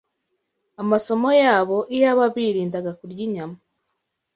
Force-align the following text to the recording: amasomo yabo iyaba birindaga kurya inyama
amasomo 0.81 1.29
yabo 1.43 1.77
iyaba 1.95 2.23
birindaga 2.35 2.91
kurya 2.99 3.21
inyama 3.27 3.57